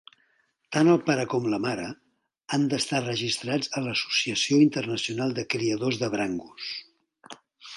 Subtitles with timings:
[0.75, 1.85] Tant el pare com la mare
[2.57, 6.73] han d'estar registrats a l'Associació internacional de criadors de Brangus.